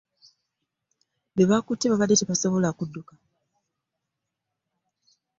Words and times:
Bebaakutte 1.35 1.85
babadde 1.89 2.15
tebasobola 2.21 2.69
kudduka. 2.77 3.13